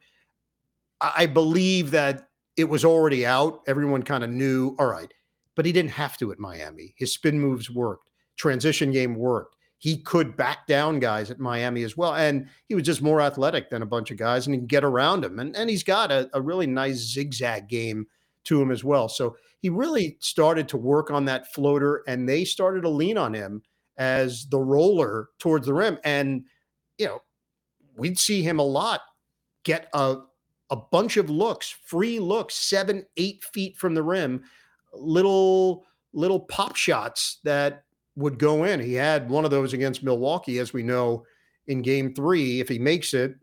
[1.17, 3.63] I believe that it was already out.
[3.67, 5.13] Everyone kind of knew, all right,
[5.55, 6.95] but he didn't have to at Miami.
[6.97, 9.57] His spin moves worked, transition game worked.
[9.79, 12.15] He could back down guys at Miami as well.
[12.15, 14.85] And he was just more athletic than a bunch of guys and he can get
[14.85, 15.39] around them.
[15.39, 18.07] And, and he's got a, a really nice zigzag game
[18.45, 19.09] to him as well.
[19.09, 23.35] So he really started to work on that floater and they started to lean on
[23.35, 23.63] him
[23.99, 25.99] as the roller towards the rim.
[26.03, 26.45] And,
[26.97, 27.19] you know,
[27.97, 29.03] we'd see him a lot
[29.65, 30.17] get a,
[30.75, 34.43] a bunch of looks, free looks, seven, eight feet from the rim,
[34.93, 37.85] little, little pop shots that
[38.17, 38.81] would go in.
[38.81, 41.25] He had one of those against Milwaukee, as we know
[41.69, 42.59] in game three.
[42.59, 43.37] If he makes it,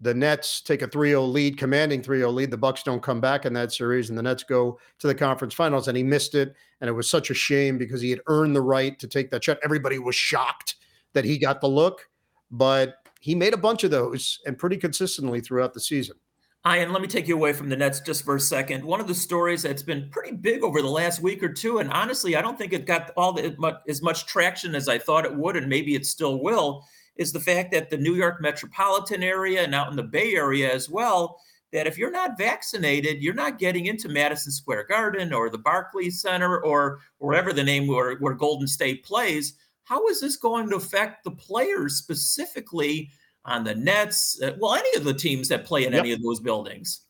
[0.00, 2.50] the Nets take a 3-0 lead, commanding 3-0 lead.
[2.50, 5.54] The Bucks don't come back in that series, and the Nets go to the conference
[5.54, 5.86] finals.
[5.86, 8.62] And he missed it, and it was such a shame because he had earned the
[8.62, 9.58] right to take that shot.
[9.62, 10.74] Everybody was shocked
[11.12, 12.08] that he got the look,
[12.50, 16.16] but he made a bunch of those and pretty consistently throughout the season.
[16.66, 18.82] Ian, let me take you away from the Nets just for a second.
[18.82, 21.90] One of the stories that's been pretty big over the last week or two, and
[21.90, 25.36] honestly, I don't think it got all the, as much traction as I thought it
[25.36, 29.62] would, and maybe it still will is the fact that the New York metropolitan area
[29.62, 31.38] and out in the Bay Area as well,
[31.72, 36.20] that if you're not vaccinated, you're not getting into Madison Square Garden or the Barclays
[36.20, 39.54] Center or wherever the name where, where Golden State plays.
[39.84, 43.10] How is this going to affect the players specifically
[43.44, 44.40] on the Nets?
[44.42, 46.00] Uh, well, any of the teams that play in yep.
[46.00, 47.00] any of those buildings.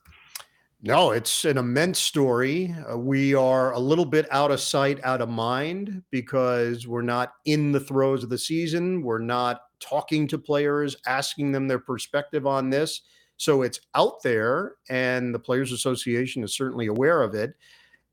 [0.86, 2.74] No, it's an immense story.
[2.92, 7.32] Uh, we are a little bit out of sight, out of mind because we're not
[7.46, 9.00] in the throes of the season.
[9.00, 13.00] We're not talking to players, asking them their perspective on this.
[13.38, 17.54] So it's out there, and the Players Association is certainly aware of it.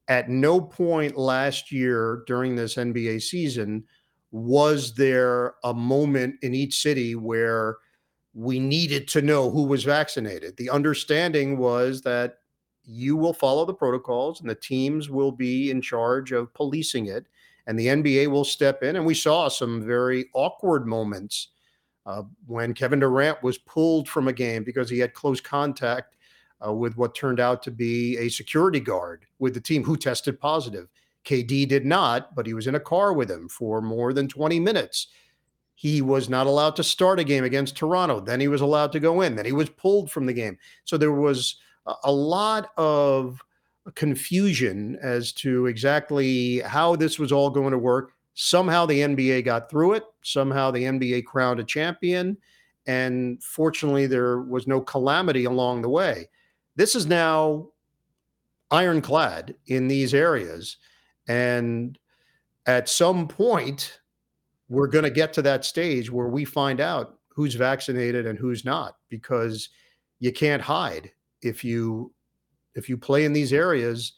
[0.08, 3.84] At no point last year during this NBA season
[4.32, 7.78] was there a moment in each city where
[8.34, 10.56] we needed to know who was vaccinated.
[10.58, 12.38] The understanding was that
[12.84, 17.28] you will follow the protocols and the teams will be in charge of policing it
[17.68, 21.50] and the NBA will step in and we saw some very awkward moments
[22.06, 26.16] uh, when Kevin Durant was pulled from a game because he had close contact
[26.66, 30.40] uh, with what turned out to be a security guard with the team who tested
[30.40, 30.88] positive.
[31.26, 34.60] KD did not, but he was in a car with him for more than 20
[34.60, 35.08] minutes.
[35.82, 38.20] He was not allowed to start a game against Toronto.
[38.20, 39.36] Then he was allowed to go in.
[39.36, 40.60] Then he was pulled from the game.
[40.84, 41.56] So there was
[42.04, 43.42] a lot of
[43.96, 48.12] confusion as to exactly how this was all going to work.
[48.36, 50.04] Somehow the NBA got through it.
[50.22, 52.38] Somehow the NBA crowned a champion.
[52.86, 56.30] And fortunately, there was no calamity along the way.
[56.76, 57.70] This is now
[58.70, 60.78] ironclad in these areas.
[61.28, 61.98] And
[62.68, 64.00] at some point,
[64.72, 68.64] we're going to get to that stage where we find out who's vaccinated and who's
[68.64, 69.68] not because
[70.20, 72.14] you can't hide if you
[72.76, 74.14] if you play in these areas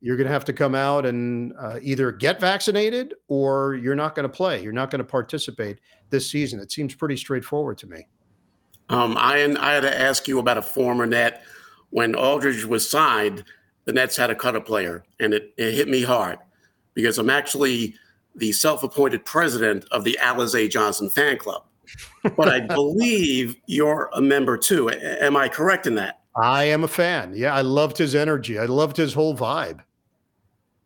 [0.00, 4.14] you're going to have to come out and uh, either get vaccinated or you're not
[4.14, 4.62] going to play.
[4.62, 6.58] You're not going to participate this season.
[6.58, 8.06] It seems pretty straightforward to me.
[8.88, 11.42] Um, I, I had to ask you about a former net.
[11.90, 13.44] When Aldridge was signed,
[13.84, 16.38] the Nets had to cut a player, and it, it hit me hard
[16.94, 17.94] because I'm actually
[18.34, 21.64] the self appointed president of the Alize Johnson fan club.
[22.36, 24.90] But I believe you're a member too.
[24.90, 26.20] Am I correct in that?
[26.36, 27.32] I am a fan.
[27.34, 28.58] Yeah, I loved his energy.
[28.58, 29.80] I loved his whole vibe.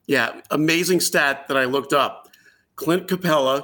[0.06, 2.28] Yeah, amazing stat that I looked up.
[2.76, 3.62] Clint Capela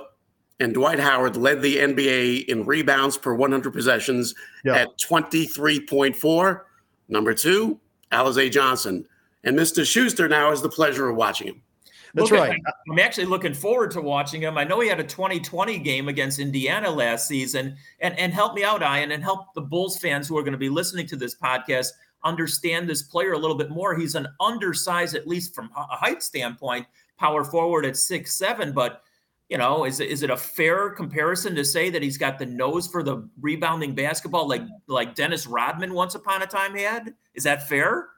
[0.58, 4.76] and Dwight Howard led the NBA in rebounds per 100 possessions yeah.
[4.76, 6.60] at 23.4.
[7.08, 7.80] Number two,
[8.12, 9.06] Alize Johnson.
[9.42, 9.86] And Mr.
[9.86, 11.62] Schuster now has the pleasure of watching him.
[12.14, 12.60] That's right.
[12.90, 14.58] I'm actually looking forward to watching him.
[14.58, 17.76] I know he had a 2020 game against Indiana last season.
[18.00, 20.58] And, and help me out, Ian, and help the Bulls fans who are going to
[20.58, 21.88] be listening to this podcast
[22.24, 23.94] understand this player a little bit more.
[23.94, 26.86] He's an undersized, at least from a height standpoint,
[27.18, 28.72] power forward at six seven.
[28.72, 29.02] But
[29.48, 32.86] you know, is is it a fair comparison to say that he's got the nose
[32.86, 37.14] for the rebounding basketball, like like Dennis Rodman once upon a time had?
[37.34, 38.08] Is that fair?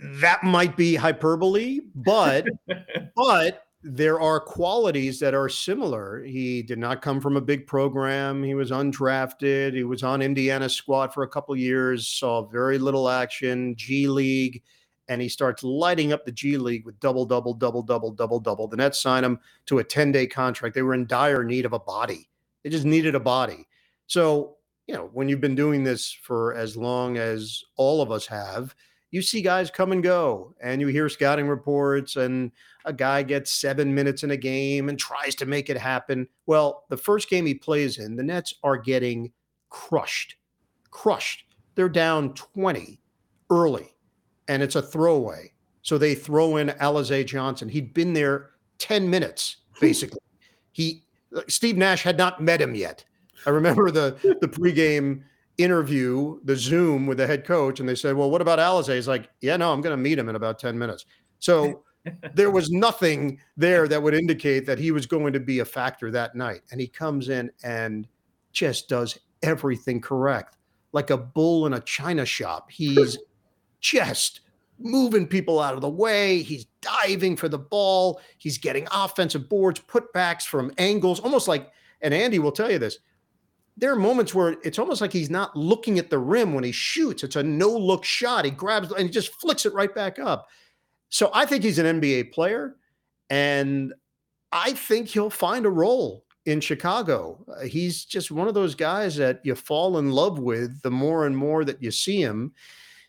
[0.00, 2.46] That might be hyperbole, but
[3.16, 6.24] but there are qualities that are similar.
[6.24, 8.42] He did not come from a big program.
[8.42, 9.74] He was undrafted.
[9.74, 14.62] He was on Indiana squad for a couple years, saw very little action, G League,
[15.08, 18.66] and he starts lighting up the G League with double, double, double, double, double, double.
[18.66, 20.74] The Nets signed him to a 10 day contract.
[20.74, 22.30] They were in dire need of a body.
[22.62, 23.68] They just needed a body.
[24.06, 28.26] So, you know, when you've been doing this for as long as all of us
[28.26, 28.74] have,
[29.14, 32.50] you see guys come and go and you hear scouting reports and
[32.84, 36.26] a guy gets seven minutes in a game and tries to make it happen.
[36.46, 39.30] Well, the first game he plays in, the Nets are getting
[39.68, 40.34] crushed,
[40.90, 41.44] crushed.
[41.76, 42.98] They're down 20
[43.50, 43.94] early
[44.48, 45.52] and it's a throwaway.
[45.82, 47.68] So they throw in Alize Johnson.
[47.68, 50.18] He'd been there 10 minutes, basically.
[50.72, 51.04] he
[51.36, 53.04] uh, Steve Nash had not met him yet.
[53.46, 55.22] I remember the the pregame
[55.58, 58.94] interview, the Zoom with the head coach, and they said, Well, what about Alize?
[58.94, 61.06] He's like, Yeah, no, I'm going to meet him in about 10 minutes.
[61.38, 61.84] So
[62.34, 66.10] there was nothing there that would indicate that he was going to be a factor
[66.10, 66.62] that night.
[66.70, 68.06] And he comes in and
[68.52, 70.56] just does everything correct,
[70.92, 72.70] like a bull in a china shop.
[72.70, 73.18] He's
[73.80, 74.40] just
[74.78, 76.42] moving people out of the way.
[76.42, 78.20] He's diving for the ball.
[78.38, 82.98] He's getting offensive boards, putbacks from angles, almost like, and Andy will tell you this
[83.76, 86.72] there are moments where it's almost like he's not looking at the rim when he
[86.72, 87.24] shoots.
[87.24, 88.44] It's a no look shot.
[88.44, 90.48] He grabs and he just flicks it right back up.
[91.08, 92.76] So I think he's an NBA player.
[93.30, 93.92] And
[94.52, 97.44] I think he'll find a role in Chicago.
[97.48, 101.26] Uh, he's just one of those guys that you fall in love with the more
[101.26, 102.52] and more that you see him.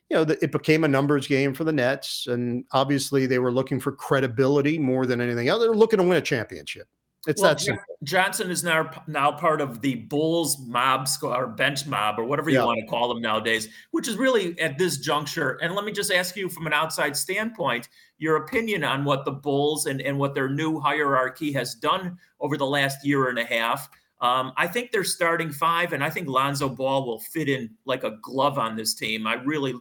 [0.10, 2.28] You know, the, it became a numbers game for the Nets.
[2.28, 5.62] And obviously, they were looking for credibility more than anything else.
[5.62, 6.88] They're looking to win a championship.
[7.28, 7.84] It's well, that simple.
[8.04, 12.50] Johnson is now now part of the Bulls mob squad or bench mob or whatever
[12.50, 12.66] you yeah.
[12.66, 15.58] want to call them nowadays, which is really at this juncture.
[15.62, 19.32] And let me just ask you from an outside standpoint, your opinion on what the
[19.32, 23.46] Bulls and, and what their new hierarchy has done over the last year and a
[23.46, 23.90] half.
[24.22, 28.04] Um, I think they're starting five, and I think Lonzo Ball will fit in like
[28.04, 29.28] a glove on this team.
[29.28, 29.76] I really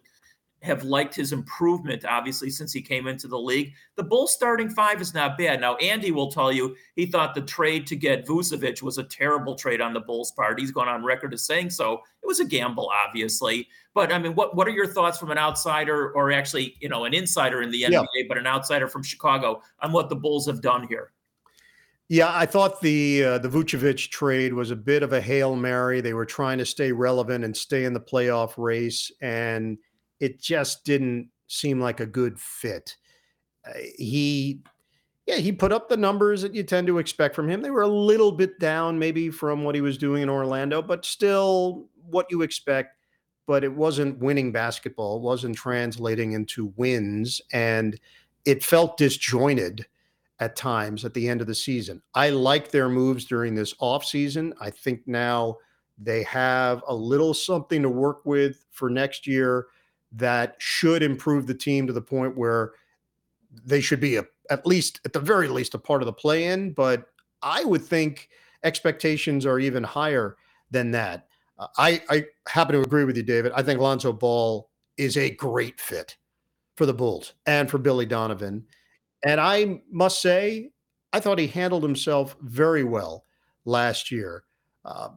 [0.64, 3.74] have liked his improvement, obviously, since he came into the league.
[3.96, 5.60] The Bulls starting five is not bad.
[5.60, 9.56] Now, Andy will tell you he thought the trade to get Vucevic was a terrible
[9.56, 10.58] trade on the Bulls' part.
[10.58, 12.00] He's gone on record as saying so.
[12.22, 13.68] It was a gamble, obviously.
[13.92, 17.04] But I mean, what, what are your thoughts from an outsider or actually, you know,
[17.04, 18.22] an insider in the NBA, yeah.
[18.26, 21.12] but an outsider from Chicago on what the Bulls have done here?
[22.08, 26.00] Yeah, I thought the uh, the Vucevic trade was a bit of a hail mary.
[26.00, 29.78] They were trying to stay relevant and stay in the playoff race, and
[30.20, 32.96] it just didn't seem like a good fit.
[33.66, 34.60] Uh, he,
[35.26, 37.62] yeah, he put up the numbers that you tend to expect from him.
[37.62, 41.04] They were a little bit down, maybe from what he was doing in Orlando, but
[41.04, 42.98] still what you expect.
[43.46, 45.16] But it wasn't winning basketball.
[45.16, 47.98] It wasn't translating into wins, and
[48.44, 49.86] it felt disjointed
[50.40, 52.02] at times at the end of the season.
[52.14, 54.52] I like their moves during this offseason.
[54.60, 55.58] I think now
[55.98, 59.66] they have a little something to work with for next year
[60.16, 62.72] that should improve the team to the point where
[63.64, 66.44] they should be a, at least at the very least a part of the play
[66.44, 67.06] in but
[67.42, 68.28] i would think
[68.62, 70.36] expectations are even higher
[70.70, 71.28] than that.
[71.58, 73.52] Uh, i i happen to agree with you david.
[73.54, 76.16] I think lonzo ball is a great fit
[76.76, 78.64] for the bulls and for billy donovan.
[79.24, 80.70] And I must say,
[81.12, 83.24] I thought he handled himself very well
[83.64, 84.44] last year.
[84.84, 85.10] Uh,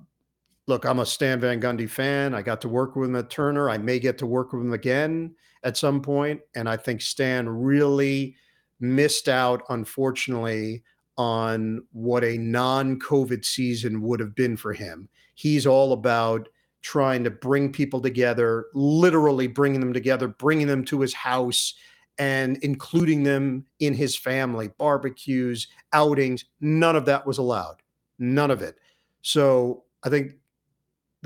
[0.68, 2.34] look, I'm a Stan Van Gundy fan.
[2.34, 3.70] I got to work with him at Turner.
[3.70, 6.42] I may get to work with him again at some point.
[6.56, 8.36] And I think Stan really
[8.80, 10.84] missed out, unfortunately,
[11.18, 15.10] on what a non COVID season would have been for him.
[15.36, 16.50] He's all about
[16.82, 21.74] trying to bring people together, literally bringing them together, bringing them to his house
[22.20, 26.46] and including them in his family, barbecues, outings.
[26.62, 27.78] None of that was allowed.
[28.20, 28.78] None of it.
[29.22, 30.34] So I think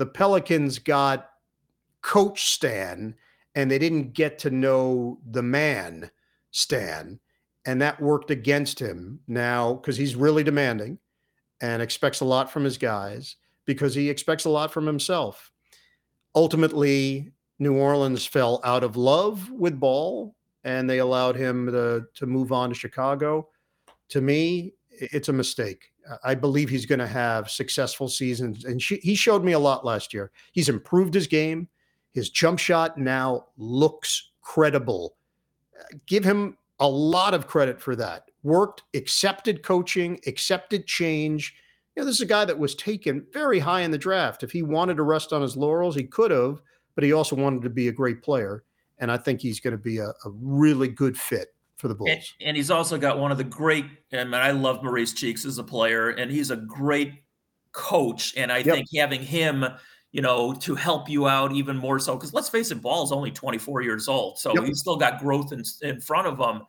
[0.02, 1.30] the Pelicans got
[2.00, 3.14] coach Stan
[3.54, 6.10] and they didn't get to know the man
[6.50, 7.20] Stan.
[7.66, 10.98] And that worked against him now because he's really demanding
[11.60, 15.52] and expects a lot from his guys because he expects a lot from himself.
[16.34, 20.34] Ultimately, New Orleans fell out of love with ball
[20.64, 23.50] and they allowed him to, to move on to Chicago.
[24.08, 25.91] To me, it's a mistake.
[26.24, 28.64] I believe he's going to have successful seasons.
[28.64, 30.30] And she, he showed me a lot last year.
[30.52, 31.68] He's improved his game.
[32.12, 35.16] His jump shot now looks credible.
[36.06, 38.24] Give him a lot of credit for that.
[38.42, 41.54] Worked, accepted coaching, accepted change.
[41.94, 44.42] You know, this is a guy that was taken very high in the draft.
[44.42, 46.60] If he wanted to rest on his laurels, he could have,
[46.94, 48.64] but he also wanted to be a great player
[49.02, 51.48] and I think he's going to be a, a really good fit
[51.82, 52.10] for the Bulls.
[52.10, 53.84] And, and, he's also got one of the great.
[54.12, 57.12] And I love Maurice Cheeks as a player, and he's a great
[57.72, 58.32] coach.
[58.36, 58.74] And I yep.
[58.76, 59.66] think having him,
[60.12, 63.12] you know, to help you out even more so, because let's face it, Ball is
[63.12, 64.64] only 24 years old, so yep.
[64.64, 66.62] he's still got growth in, in front of him.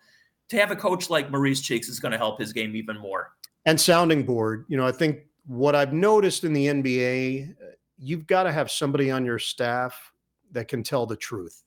[0.50, 3.32] To have a coach like Maurice Cheeks is going to help his game even more.
[3.66, 7.66] And sounding board, you know, I think what I've noticed in the NBA, uh,
[7.98, 10.12] you've got to have somebody on your staff
[10.52, 11.64] that can tell the truth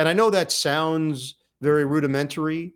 [0.00, 2.72] and I know that sounds very rudimentary,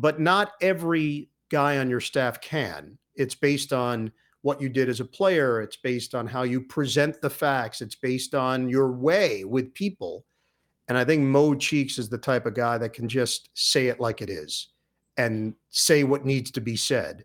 [0.00, 2.98] but not every guy on your staff can.
[3.16, 7.20] It's based on what you did as a player, it's based on how you present
[7.20, 10.24] the facts, it's based on your way with people.
[10.86, 14.00] And I think Mo Cheeks is the type of guy that can just say it
[14.00, 14.68] like it is
[15.16, 17.24] and say what needs to be said.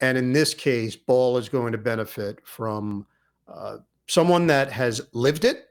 [0.00, 3.06] And in this case, Ball is going to benefit from
[3.46, 5.68] uh, someone that has lived it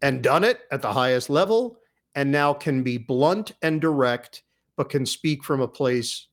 [0.00, 1.78] and done it at the highest level
[2.14, 4.42] and now can be blunt and direct,
[4.76, 6.28] but can speak from a place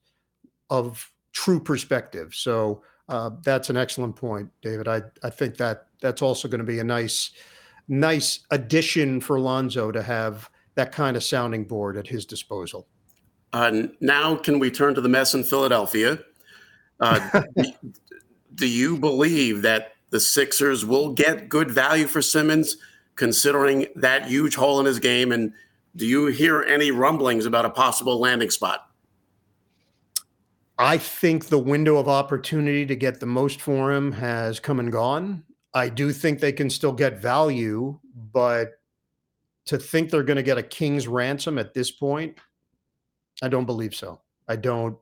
[0.69, 2.33] of true perspective.
[2.33, 4.87] So uh, that's an excellent point, David.
[4.87, 7.31] I I think that that's also going to be a nice
[7.87, 12.87] nice addition for Lonzo to have that kind of sounding board at his disposal.
[13.51, 16.19] Uh, now, can we turn to the mess in Philadelphia?
[16.99, 17.41] Uh,
[18.55, 22.77] do you believe that the Sixers will get good value for Simmons,
[23.15, 25.53] considering that huge hole in his game and
[25.95, 28.87] do you hear any rumblings about a possible landing spot?
[30.77, 34.91] I think the window of opportunity to get the most for him has come and
[34.91, 35.43] gone.
[35.73, 37.99] I do think they can still get value,
[38.31, 38.79] but
[39.65, 42.37] to think they're going to get a king's ransom at this point,
[43.41, 44.21] I don't believe so.
[44.47, 44.97] I don't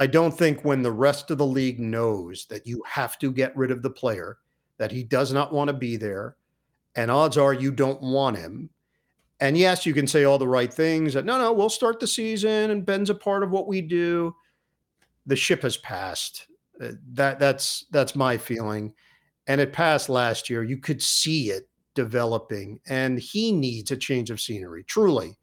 [0.00, 3.56] I don't think when the rest of the league knows that you have to get
[3.56, 4.38] rid of the player,
[4.78, 6.36] that he does not want to be there,
[6.94, 8.70] and odds are you don't want him,
[9.40, 11.14] and yes, you can say all the right things.
[11.14, 14.34] That no, no, we'll start the season, and Ben's a part of what we do.
[15.26, 16.46] The ship has passed.
[16.82, 18.92] Uh, that that's that's my feeling,
[19.46, 20.62] and it passed last year.
[20.62, 24.84] You could see it developing, and he needs a change of scenery.
[24.84, 25.36] Truly,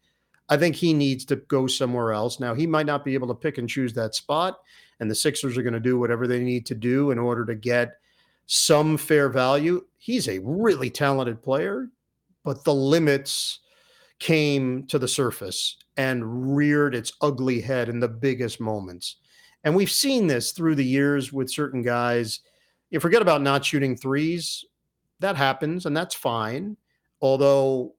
[0.49, 2.39] I think he needs to go somewhere else.
[2.39, 4.59] Now, he might not be able to pick and choose that spot,
[4.99, 7.55] and the Sixers are going to do whatever they need to do in order to
[7.55, 7.93] get
[8.45, 9.85] some fair value.
[9.97, 11.89] He's a really talented player,
[12.43, 13.59] but the limits
[14.19, 19.17] came to the surface and reared its ugly head in the biggest moments.
[19.63, 22.41] And we've seen this through the years with certain guys.
[22.91, 24.63] You forget about not shooting threes,
[25.19, 26.77] that happens, and that's fine.
[27.21, 27.95] Although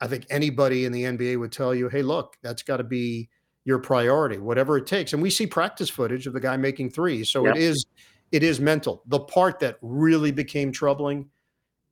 [0.00, 3.28] I think anybody in the NBA would tell you, hey, look, that's got to be
[3.64, 5.12] your priority, whatever it takes.
[5.12, 7.28] And we see practice footage of the guy making threes.
[7.28, 7.56] So yep.
[7.56, 7.86] it is
[8.32, 9.02] it is mental.
[9.06, 11.28] The part that really became troubling,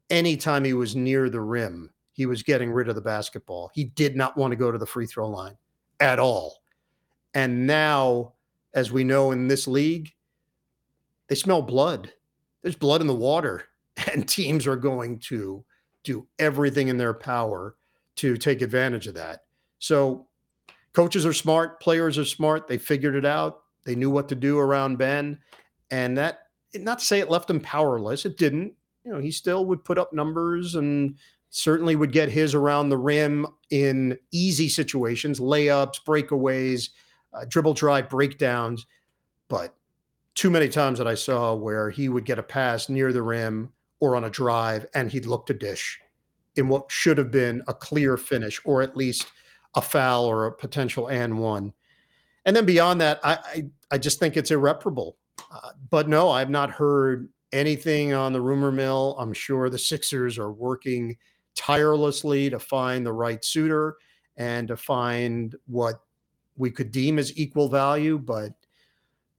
[0.09, 3.71] anytime he was near the rim, he was getting rid of the basketball.
[3.73, 5.57] He did not want to go to the free throw line
[6.01, 6.65] at all.
[7.33, 8.33] And now,
[8.75, 10.13] as we know in this league,
[11.29, 12.13] they smell blood.
[12.63, 13.67] There's blood in the water,
[14.13, 15.65] and teams are going to
[16.03, 17.77] do everything in their power
[18.17, 19.45] to take advantage of that.
[19.79, 20.27] So
[20.95, 22.67] coaches are smart, players are smart.
[22.67, 23.61] They figured it out.
[23.85, 25.39] They knew what to do around Ben.
[25.93, 26.41] And that,
[26.75, 28.73] not to say it left him powerless, it didn't.
[29.05, 31.17] You know, he still would put up numbers and
[31.51, 36.91] certainly would get his around the rim in easy situations, layups, breakaways,
[37.33, 38.87] uh, dribble drive breakdowns.
[39.49, 39.75] But
[40.35, 43.73] too many times that I saw where he would get a pass near the rim
[44.01, 45.99] or on a drive and he'd look to dish
[46.57, 49.27] in what should have been a clear finish or at least
[49.75, 51.73] a foul or a potential and one.
[52.45, 55.17] And then beyond that, I I, I just think it's irreparable.
[55.51, 59.17] Uh, but no, I've not heard anything on the rumor mill.
[59.19, 61.17] I'm sure the Sixers are working
[61.59, 63.97] tirelessly to find the right suitor
[64.37, 66.01] and to find what
[66.57, 68.17] we could deem as equal value.
[68.17, 68.53] But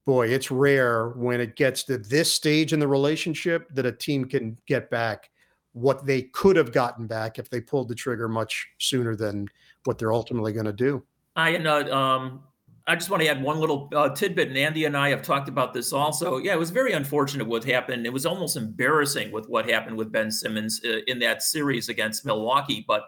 [0.06, 4.26] boy, it's rare when it gets to this stage in the relationship that a team
[4.26, 5.30] can get back
[5.74, 9.48] what they could have gotten back if they pulled the trigger much sooner than
[9.86, 11.02] what they're ultimately going to do.
[11.36, 11.90] I know.
[11.92, 12.44] Um,
[12.90, 15.48] I just want to add one little uh, tidbit, and Andy and I have talked
[15.48, 16.38] about this also.
[16.38, 18.08] Yeah, it was very unfortunate what happened.
[18.08, 22.26] It was almost embarrassing with what happened with Ben Simmons uh, in that series against
[22.26, 23.04] Milwaukee, but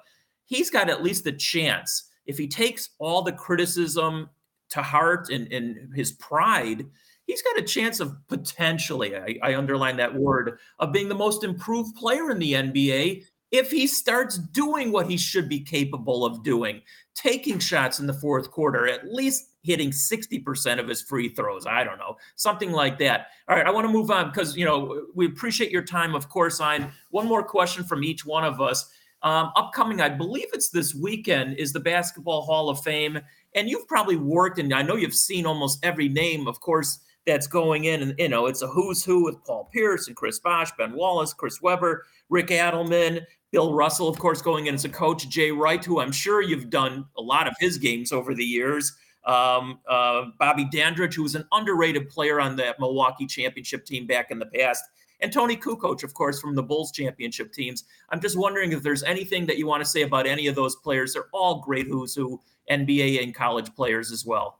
[0.45, 4.29] he's got at least a chance if he takes all the criticism
[4.69, 6.85] to heart and, and his pride
[7.31, 11.43] he's got a chance of potentially, I, I underline that word, of being the most
[11.43, 16.43] improved player in the NBA if he starts doing what he should be capable of
[16.43, 16.81] doing,
[17.13, 21.67] taking shots in the fourth quarter, at least hitting 60% of his free throws.
[21.67, 23.27] I don't know, something like that.
[23.47, 26.29] All right, I want to move on because, you know, we appreciate your time, of
[26.29, 26.59] course.
[26.59, 28.89] On one more question from each one of us.
[29.23, 33.19] Um, upcoming, I believe it's this weekend, is the Basketball Hall of Fame.
[33.53, 37.45] And you've probably worked, and I know you've seen almost every name, of course, that's
[37.45, 38.01] going in.
[38.01, 41.33] And, you know, it's a who's who with Paul Pierce and Chris Bosh, Ben Wallace,
[41.33, 43.21] Chris Webber, Rick Adelman,
[43.51, 46.69] Bill Russell, of course, going in as a coach, Jay Wright, who I'm sure you've
[46.69, 48.93] done a lot of his games over the years.
[49.25, 54.31] Um, uh, Bobby Dandridge, who was an underrated player on that Milwaukee championship team back
[54.31, 54.83] in the past.
[55.19, 57.83] And Toni Kukoc, of course, from the Bulls championship teams.
[58.09, 60.75] I'm just wondering if there's anything that you want to say about any of those
[60.77, 61.13] players.
[61.13, 62.41] They're all great who's who
[62.71, 64.57] NBA and college players as well.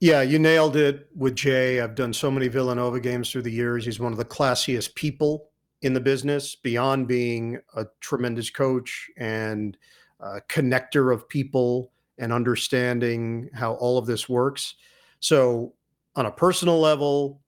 [0.00, 1.80] Yeah, you nailed it with Jay.
[1.80, 3.84] I've done so many Villanova games through the years.
[3.84, 5.47] He's one of the classiest people
[5.82, 9.76] in the business, beyond being a tremendous coach and
[10.20, 14.74] a connector of people and understanding how all of this works.
[15.20, 15.74] So,
[16.16, 17.40] on a personal level,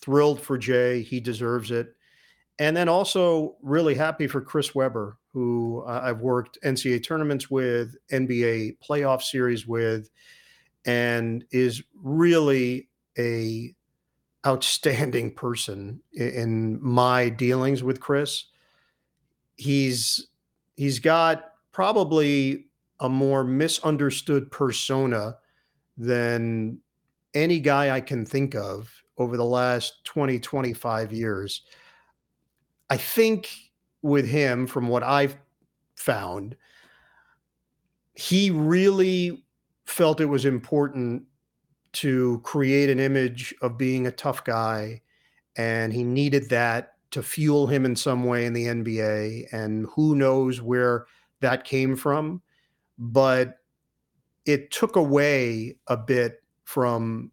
[0.00, 1.02] thrilled for Jay.
[1.02, 1.94] He deserves it.
[2.58, 7.96] And then also really happy for Chris Webber, who uh, I've worked NCAA tournaments with,
[8.12, 10.10] NBA playoff series with
[10.84, 12.88] and is really
[13.18, 13.74] a
[14.46, 18.44] outstanding person in my dealings with Chris.
[19.56, 20.28] He's
[20.76, 22.66] he's got probably
[23.00, 25.36] a more misunderstood persona
[25.96, 26.78] than
[27.34, 31.62] any guy I can think of over the last 20 25 years.
[32.88, 33.50] I think
[34.02, 35.36] with him from what I've
[35.96, 36.56] found
[38.20, 39.42] he really
[39.86, 41.22] felt it was important
[41.92, 45.00] to create an image of being a tough guy
[45.56, 50.14] and he needed that to fuel him in some way in the NBA and who
[50.14, 51.06] knows where
[51.40, 52.40] that came from
[52.98, 53.56] but
[54.44, 57.30] it took away a bit from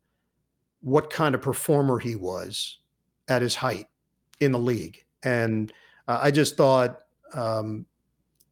[0.81, 2.79] what kind of performer he was
[3.27, 3.87] at his height
[4.39, 5.71] in the league and
[6.07, 6.99] uh, I just thought
[7.33, 7.85] um,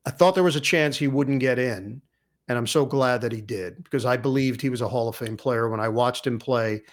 [0.05, 2.01] I thought there was a chance he wouldn't get in
[2.47, 5.15] and I'm so glad that he did because I believed he was a Hall of
[5.15, 5.69] Fame player.
[5.69, 6.83] When I watched him play,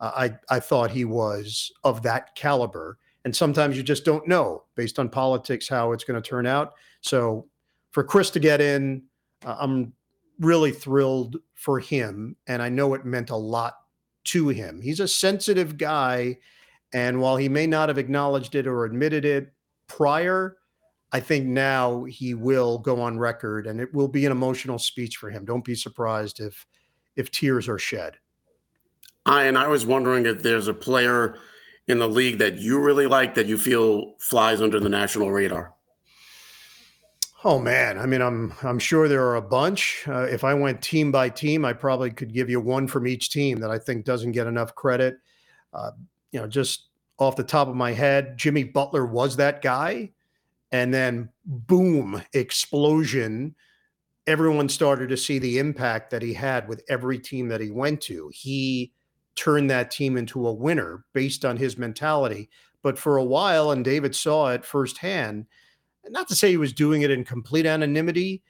[0.00, 2.98] uh, I I thought he was of that caliber.
[3.24, 6.72] And sometimes you just don't know based on politics how it's going to turn out.
[7.02, 7.46] So
[7.90, 9.02] for Chris to get in,
[9.44, 9.92] uh, I'm
[10.38, 13.74] really thrilled for him, and I know it meant a lot
[14.24, 14.80] to him.
[14.80, 16.38] He's a sensitive guy,
[16.94, 19.52] and while he may not have acknowledged it or admitted it
[19.86, 20.56] prior,
[21.12, 25.16] I think now he will go on record, and it will be an emotional speech
[25.16, 25.44] for him.
[25.44, 26.66] Don't be surprised if
[27.16, 28.16] if tears are shed.
[29.26, 31.36] I and I was wondering if there's a player
[31.88, 35.74] in the league that you really like that you feel flies under the national radar.
[37.42, 40.04] Oh man, I mean, I'm I'm sure there are a bunch.
[40.06, 43.30] Uh, if I went team by team, I probably could give you one from each
[43.30, 45.16] team that I think doesn't get enough credit.
[45.72, 45.92] Uh,
[46.32, 46.88] you know, just
[47.18, 50.10] off the top of my head, Jimmy Butler was that guy,
[50.72, 53.54] and then boom, explosion.
[54.26, 58.00] Everyone started to see the impact that he had with every team that he went
[58.02, 58.30] to.
[58.32, 58.92] He
[59.34, 62.50] turned that team into a winner based on his mentality.
[62.82, 65.46] But for a while, and David saw it firsthand
[66.08, 68.42] not to say he was doing it in complete anonymity,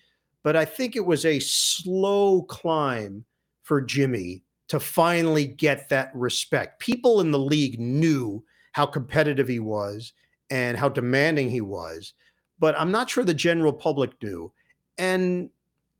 [0.43, 3.25] but I think it was a slow climb
[3.63, 6.81] for Jimmy to finally get that respect.
[6.81, 10.13] People in the league knew how competitive he was
[10.51, 12.13] and how demanding he was,
[12.59, 14.53] but I'm not sure the general public knew.
[14.99, 15.51] And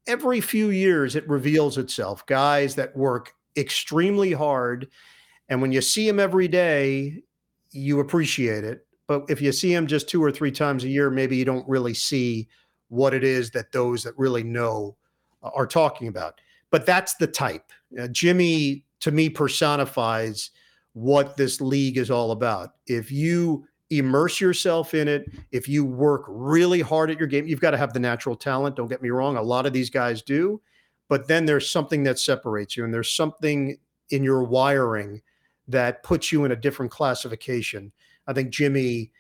[0.07, 4.89] every few years, it reveals itself guys that work extremely hard.
[5.49, 7.23] And when you see him every day,
[7.73, 8.87] you appreciate it.
[9.07, 11.69] But if you see him just two or three times a year, maybe you don't
[11.69, 12.49] really see
[12.89, 14.97] what it is that those that really know
[15.43, 16.41] uh, are talking about.
[16.71, 17.73] But that's the type.
[17.99, 20.51] Uh, Jimmy, to me, personifies
[20.93, 22.75] what this league is all about.
[22.87, 27.61] If you immerse yourself in it, if you work really hard at your game, you've
[27.61, 28.77] got to have the natural talent.
[28.77, 29.37] Don't get me wrong.
[29.37, 30.61] A lot of these guys do.
[31.09, 33.77] But then there's something that separates you, and there's something
[34.11, 35.21] in your wiring
[35.67, 37.91] that puts you in a different classification.
[38.27, 39.11] I think Jimmy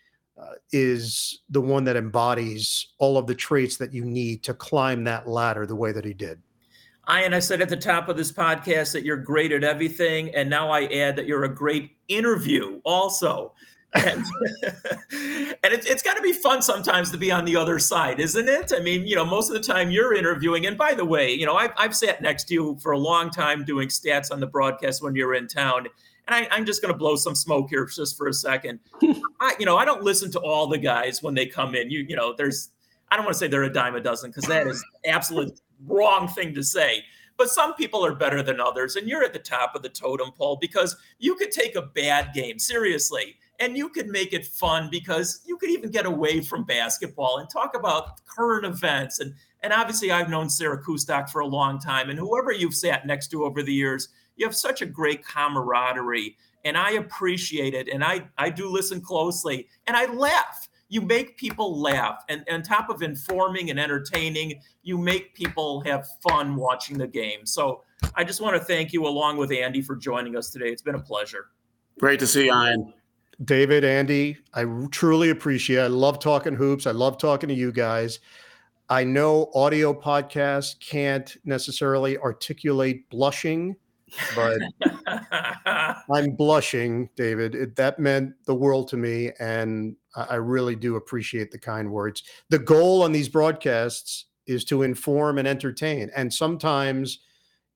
[0.40, 5.04] uh, is the one that embodies all of the traits that you need to climb
[5.04, 6.40] that ladder the way that he did.
[7.04, 10.32] I and I said at the top of this podcast that you're great at everything,
[10.34, 13.52] and now I add that you're a great interview also.
[13.94, 14.24] And,
[15.12, 18.48] and it's, it's got to be fun sometimes to be on the other side, isn't
[18.48, 18.72] it?
[18.74, 20.66] I mean, you know, most of the time you're interviewing.
[20.66, 23.30] And by the way, you know, I've, I've sat next to you for a long
[23.30, 25.88] time doing stats on the broadcast when you're in town
[26.30, 28.78] and I, am just going to blow some smoke here just for a second.
[29.40, 31.90] I, you know, I don't listen to all the guys when they come in.
[31.90, 32.70] You, you know, there's,
[33.10, 36.28] I don't want to say they're a dime a dozen because that is absolute wrong
[36.28, 37.02] thing to say.
[37.36, 40.30] But some people are better than others, and you're at the top of the totem
[40.32, 44.88] pole because you could take a bad game seriously and you could make it fun
[44.90, 49.72] because you could even get away from basketball and talk about current events and and
[49.72, 53.44] obviously I've known Sarah Kustok for a long time and whoever you've sat next to
[53.44, 57.88] over the years you have such a great camaraderie and I appreciate it.
[57.88, 60.68] And I, I do listen closely and I laugh.
[60.88, 62.24] You make people laugh.
[62.28, 67.46] And, on top of informing and entertaining, you make people have fun watching the game.
[67.46, 67.84] So
[68.16, 70.68] I just want to thank you, along with Andy, for joining us today.
[70.70, 71.46] It's been a pleasure.
[72.00, 72.92] Great to see you, Ian.
[73.44, 75.84] David, Andy, I truly appreciate it.
[75.84, 76.86] I love talking hoops.
[76.86, 78.20] I love talking to you guys.
[78.88, 83.76] I know audio podcasts can't necessarily articulate blushing
[84.34, 84.60] but
[86.10, 87.54] I'm blushing, David.
[87.54, 92.22] It, that meant the world to me, and I really do appreciate the kind words.
[92.48, 97.20] The goal on these broadcasts is to inform and entertain, and sometimes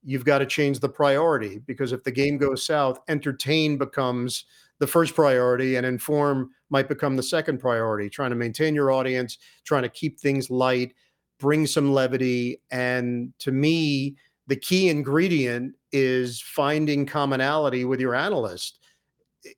[0.03, 4.45] you've got to change the priority because if the game goes south, entertain becomes
[4.79, 8.09] the first priority, and inform might become the second priority.
[8.09, 10.93] Trying to maintain your audience, trying to keep things light,
[11.39, 14.15] bring some levity, and to me
[14.47, 18.79] the key ingredient is finding commonality with your analyst.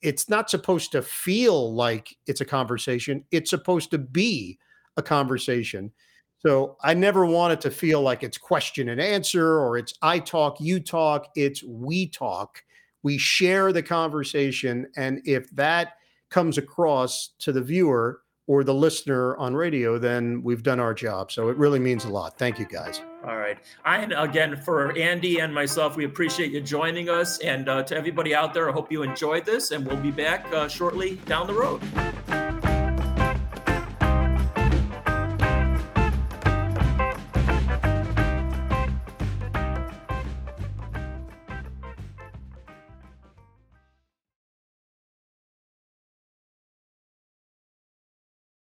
[0.02, 4.58] It's not supposed to feel like it's a conversation, it's supposed to be
[4.98, 5.92] a conversation.
[6.40, 10.20] So I never want it to feel like it's question and answer or it's I
[10.20, 12.62] talk, you talk, it's we talk.
[13.04, 14.88] We share the conversation.
[14.96, 15.94] And if that
[16.30, 21.32] comes across to the viewer, or the listener on radio, then we've done our job.
[21.32, 22.38] So it really means a lot.
[22.38, 23.02] Thank you, guys.
[23.26, 23.58] All right.
[23.86, 27.40] And again, for Andy and myself, we appreciate you joining us.
[27.40, 30.46] And uh, to everybody out there, I hope you enjoyed this, and we'll be back
[30.54, 31.82] uh, shortly down the road.